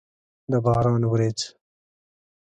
د 0.51 0.53
باران 0.65 1.03
ورېځ! 1.09 1.39